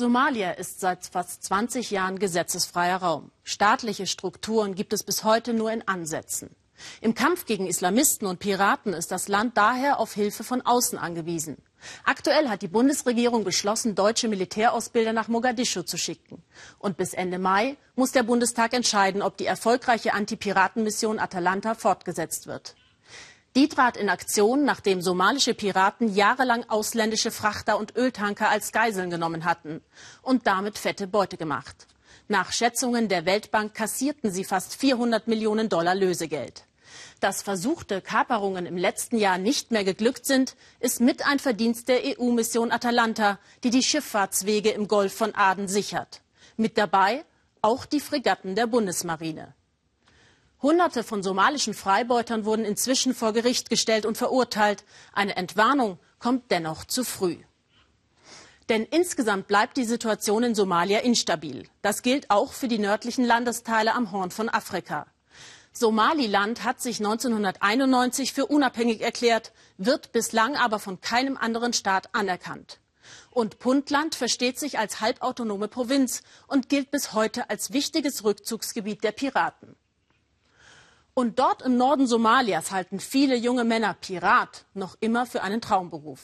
[0.00, 3.30] Somalia ist seit fast 20 Jahren gesetzesfreier Raum.
[3.44, 6.56] Staatliche Strukturen gibt es bis heute nur in Ansätzen.
[7.02, 11.58] Im Kampf gegen Islamisten und Piraten ist das Land daher auf Hilfe von außen angewiesen.
[12.04, 16.42] Aktuell hat die Bundesregierung beschlossen, deutsche Militärausbilder nach Mogadischu zu schicken.
[16.78, 22.74] Und bis Ende Mai muss der Bundestag entscheiden, ob die erfolgreiche Antipiratenmission Atalanta fortgesetzt wird.
[23.56, 29.44] Die trat in Aktion, nachdem somalische Piraten jahrelang ausländische Frachter und Öltanker als Geiseln genommen
[29.44, 29.82] hatten
[30.22, 31.88] und damit fette Beute gemacht.
[32.28, 36.64] Nach Schätzungen der Weltbank kassierten sie fast 400 Millionen Dollar Lösegeld.
[37.18, 42.02] Dass versuchte Kaperungen im letzten Jahr nicht mehr geglückt sind, ist mit ein Verdienst der
[42.04, 46.22] EU-Mission Atalanta, die die Schifffahrtswege im Golf von Aden sichert.
[46.56, 47.24] Mit dabei
[47.62, 49.54] auch die Fregatten der Bundesmarine.
[50.62, 54.84] Hunderte von somalischen Freibeutern wurden inzwischen vor Gericht gestellt und verurteilt.
[55.12, 57.38] Eine Entwarnung kommt dennoch zu früh.
[58.68, 61.66] Denn insgesamt bleibt die Situation in Somalia instabil.
[61.82, 65.06] Das gilt auch für die nördlichen Landesteile am Horn von Afrika.
[65.72, 72.80] Somaliland hat sich 1991 für unabhängig erklärt, wird bislang aber von keinem anderen Staat anerkannt.
[73.30, 79.12] Und Puntland versteht sich als halbautonome Provinz und gilt bis heute als wichtiges Rückzugsgebiet der
[79.12, 79.74] Piraten.
[81.14, 86.20] Und dort im Norden Somalias halten viele junge Männer Pirat noch immer für einen Traumberuf.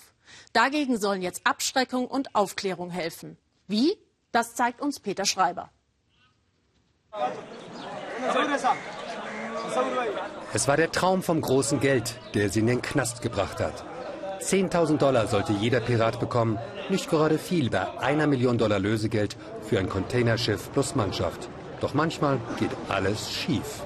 [0.53, 3.37] Dagegen sollen jetzt Abschreckung und Aufklärung helfen.
[3.67, 3.97] Wie?
[4.33, 5.71] Das zeigt uns Peter Schreiber.
[10.53, 13.85] Es war der Traum vom großen Geld, der sie in den Knast gebracht hat.
[14.41, 19.79] 10.000 Dollar sollte jeder Pirat bekommen, nicht gerade viel bei einer Million Dollar Lösegeld für
[19.79, 21.49] ein Containerschiff plus Mannschaft.
[21.81, 23.83] Doch manchmal geht alles schief.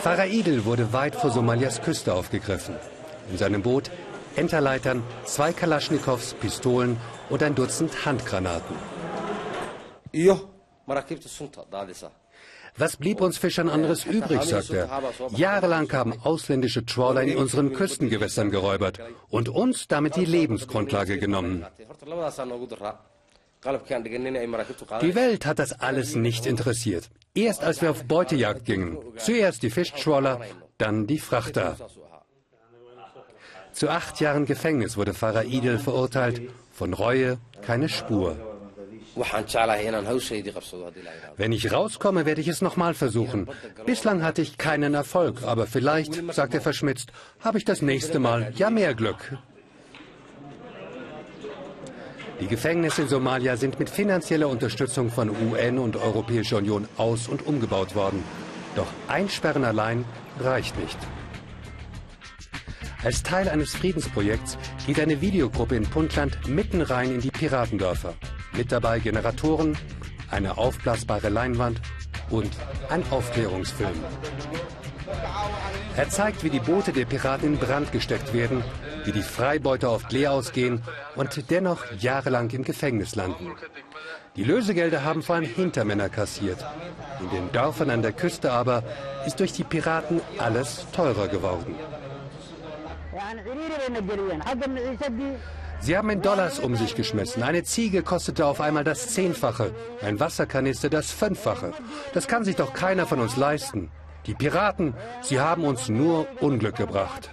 [0.00, 2.76] Pfarrer Idel wurde weit vor Somalias Küste aufgegriffen.
[3.30, 3.90] In seinem Boot
[4.36, 6.98] Enterleitern, zwei Kalaschnikows, Pistolen
[7.30, 8.76] und ein Dutzend Handgranaten.
[12.78, 15.02] Was blieb uns Fischern anderes übrig, sagt er.
[15.30, 21.64] Jahrelang haben ausländische Trawler in unseren Küstengewässern geräubert und uns damit die Lebensgrundlage genommen.
[23.64, 27.10] Die Welt hat das alles nicht interessiert.
[27.34, 28.98] Erst als wir auf Beutejagd gingen.
[29.16, 30.40] Zuerst die Fischtrawler,
[30.78, 31.76] dann die Frachter.
[33.72, 36.40] Zu acht Jahren Gefängnis wurde Pfarrer Idel verurteilt.
[36.72, 38.36] Von Reue keine Spur.
[41.36, 43.48] Wenn ich rauskomme, werde ich es nochmal versuchen.
[43.86, 48.52] Bislang hatte ich keinen Erfolg, aber vielleicht, sagt er verschmitzt, habe ich das nächste Mal
[48.56, 49.38] ja mehr Glück.
[52.40, 57.46] Die Gefängnisse in Somalia sind mit finanzieller Unterstützung von UN und Europäischer Union aus- und
[57.46, 58.22] umgebaut worden.
[58.74, 60.04] Doch Einsperren allein
[60.38, 60.98] reicht nicht.
[63.02, 68.14] Als Teil eines Friedensprojekts geht eine Videogruppe in Puntland mitten rein in die Piratendörfer.
[68.52, 69.78] Mit dabei Generatoren,
[70.30, 71.80] eine aufblasbare Leinwand
[72.28, 72.50] und
[72.90, 73.96] ein Aufklärungsfilm.
[75.96, 78.62] Er zeigt, wie die Boote der Piraten in Brand gesteckt werden,
[79.06, 80.82] wie die Freibeuter oft leer ausgehen
[81.14, 83.52] und dennoch jahrelang im Gefängnis landen.
[84.36, 86.64] Die Lösegelder haben vor allem Hintermänner kassiert.
[87.20, 88.82] In den Dörfern an der Küste aber
[89.26, 91.74] ist durch die Piraten alles teurer geworden.
[95.80, 97.42] Sie haben in Dollars um sich geschmissen.
[97.42, 99.72] Eine Ziege kostete auf einmal das Zehnfache,
[100.02, 101.72] ein Wasserkanister das Fünffache.
[102.12, 103.90] Das kann sich doch keiner von uns leisten.
[104.26, 107.30] Die Piraten, sie haben uns nur Unglück gebracht.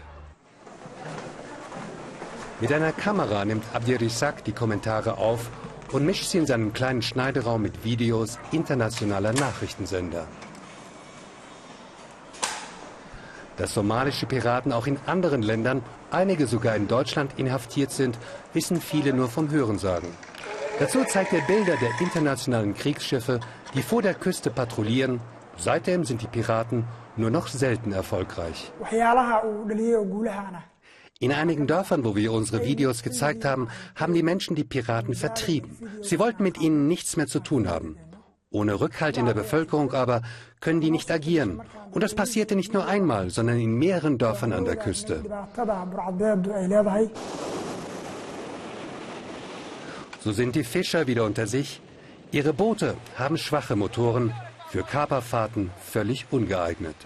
[2.59, 5.49] Mit einer Kamera nimmt Abdirissak die Kommentare auf
[5.91, 10.27] und mischt sie in seinen kleinen Schneideraum mit Videos internationaler Nachrichtensender.
[13.57, 18.17] Dass somalische Piraten auch in anderen Ländern, einige sogar in Deutschland, inhaftiert sind,
[18.53, 20.09] wissen viele nur vom Hörensagen.
[20.79, 23.39] Dazu zeigt er Bilder der internationalen Kriegsschiffe,
[23.75, 25.21] die vor der Küste patrouillieren.
[25.55, 28.71] Seitdem sind die Piraten nur noch selten erfolgreich.
[31.23, 35.77] In einigen Dörfern, wo wir unsere Videos gezeigt haben, haben die Menschen die Piraten vertrieben.
[36.01, 37.97] Sie wollten mit ihnen nichts mehr zu tun haben.
[38.49, 40.21] Ohne Rückhalt in der Bevölkerung aber
[40.59, 41.61] können die nicht agieren.
[41.91, 45.23] Und das passierte nicht nur einmal, sondern in mehreren Dörfern an der Küste.
[50.19, 51.79] So sind die Fischer wieder unter sich.
[52.33, 54.33] Ihre Boote haben schwache Motoren,
[54.67, 56.97] für Kaperfahrten völlig ungeeignet.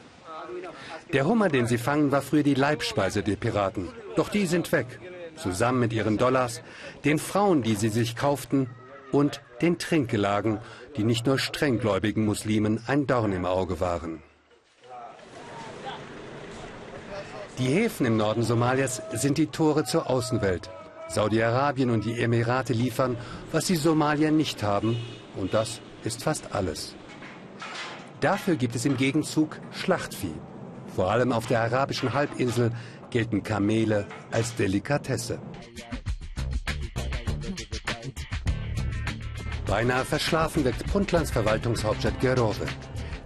[1.13, 3.89] Der Hummer, den sie fangen, war früher die Leibspeise der Piraten.
[4.17, 4.99] Doch die sind weg,
[5.35, 6.61] zusammen mit ihren Dollars,
[7.05, 8.67] den Frauen, die sie sich kauften
[9.11, 10.57] und den Trinkgelagen,
[10.95, 14.23] die nicht nur strenggläubigen Muslimen ein Dorn im Auge waren.
[17.59, 20.71] Die Häfen im Norden Somalias sind die Tore zur Außenwelt.
[21.09, 23.17] Saudi-Arabien und die Emirate liefern,
[23.51, 24.97] was die Somalier nicht haben.
[25.35, 26.95] Und das ist fast alles.
[28.19, 30.33] Dafür gibt es im Gegenzug Schlachtvieh.
[30.95, 32.71] Vor allem auf der arabischen Halbinsel
[33.09, 35.39] gelten Kamele als Delikatesse.
[39.65, 42.65] Beinahe verschlafen wirkt Puntlands Verwaltungshauptstadt Gerove.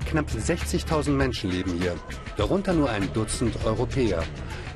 [0.10, 1.96] Knapp 60.000 Menschen leben hier,
[2.36, 4.24] darunter nur ein Dutzend Europäer.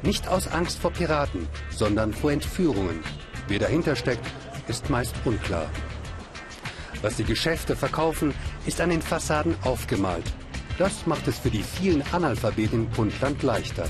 [0.03, 2.99] Nicht aus Angst vor Piraten, sondern vor Entführungen.
[3.47, 4.25] Wer dahinter steckt,
[4.67, 5.69] ist meist unklar.
[7.01, 8.33] Was die Geschäfte verkaufen,
[8.65, 10.25] ist an den Fassaden aufgemalt.
[10.77, 13.87] Das macht es für die vielen Analphabeten in Puntland leichter.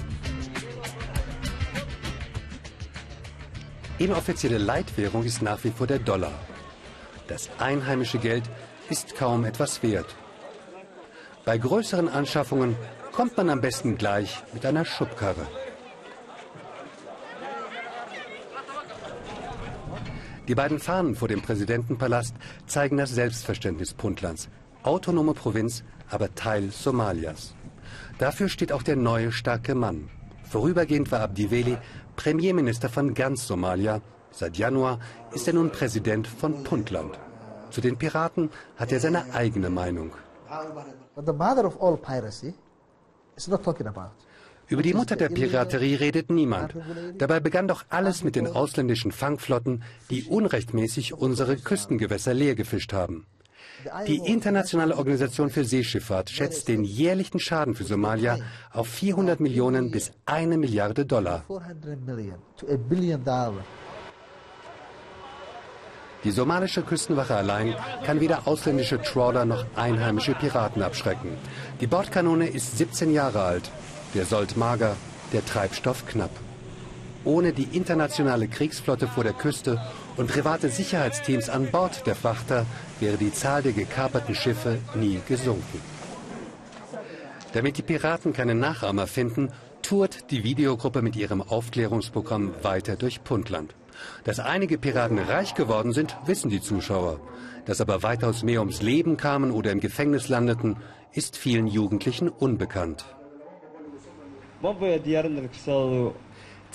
[3.97, 6.33] Inoffizielle Leitwährung ist nach wie vor der Dollar.
[7.27, 8.43] Das einheimische Geld
[8.89, 10.15] ist kaum etwas wert.
[11.45, 12.75] Bei größeren Anschaffungen
[13.13, 15.47] kommt man am besten gleich mit einer Schubkarre.
[20.47, 22.35] Die beiden Fahnen vor dem Präsidentenpalast
[22.67, 24.49] zeigen das Selbstverständnis Puntlands.
[24.83, 27.55] Autonome Provinz, aber Teil Somalias.
[28.19, 30.09] Dafür steht auch der neue starke Mann.
[30.49, 31.77] Vorübergehend war Abdiweli
[32.15, 34.01] Premierminister von ganz Somalia.
[34.31, 34.99] Seit Januar
[35.33, 37.17] ist er nun Präsident von Puntland.
[37.71, 40.11] Zu den Piraten hat er seine eigene Meinung.
[44.67, 46.75] Über die Mutter der Piraterie redet niemand.
[47.17, 53.25] Dabei begann doch alles mit den ausländischen Fangflotten, die unrechtmäßig unsere Küstengewässer leergefischt haben.
[54.07, 58.37] Die Internationale Organisation für Seeschifffahrt schätzt den jährlichen Schaden für Somalia
[58.71, 61.43] auf 400 Millionen bis eine Milliarde Dollar.
[66.23, 71.37] Die somalische Küstenwache allein kann weder ausländische Trawler noch einheimische Piraten abschrecken.
[71.81, 73.69] Die Bordkanone ist 17 Jahre alt,
[74.15, 74.95] der Sold mager,
[75.33, 76.31] der Treibstoff knapp.
[77.25, 79.81] Ohne die internationale Kriegsflotte vor der Küste
[80.15, 82.67] und private Sicherheitsteams an Bord der Frachter
[82.99, 85.81] wäre die Zahl der gekaperten Schiffe nie gesunken.
[87.53, 89.51] Damit die Piraten keine Nachahmer finden,
[89.81, 93.73] tourt die Videogruppe mit ihrem Aufklärungsprogramm weiter durch Puntland.
[94.23, 97.19] Dass einige Piraten reich geworden sind, wissen die Zuschauer.
[97.65, 100.77] Dass aber weitaus mehr ums Leben kamen oder im Gefängnis landeten,
[101.13, 103.05] ist vielen Jugendlichen unbekannt.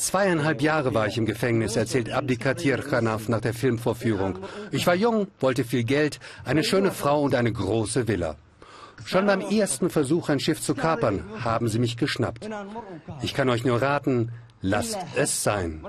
[0.00, 4.38] Zweieinhalb Jahre war ich im Gefängnis, erzählt Abdikatir Khanaf nach der Filmvorführung.
[4.70, 8.36] Ich war jung, wollte viel Geld, eine schöne Frau und eine große Villa.
[9.04, 12.48] Schon beim ersten Versuch, ein Schiff zu kapern, haben sie mich geschnappt.
[13.20, 14.32] Ich kann euch nur raten,
[14.62, 15.84] lasst es sein.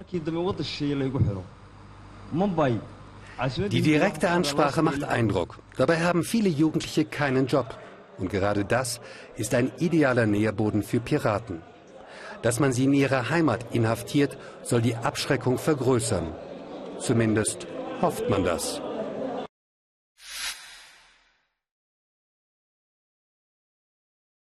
[3.71, 5.57] Die direkte Ansprache macht Eindruck.
[5.77, 7.77] Dabei haben viele Jugendliche keinen Job.
[8.17, 8.99] Und gerade das
[9.37, 11.61] ist ein idealer Nährboden für Piraten.
[12.41, 16.27] Dass man sie in ihrer Heimat inhaftiert, soll die Abschreckung vergrößern.
[16.99, 17.67] Zumindest
[18.01, 18.81] hofft man das.